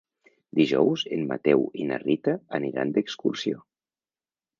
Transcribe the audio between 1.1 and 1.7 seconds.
en Mateu